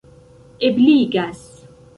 [0.69, 1.37] ebligas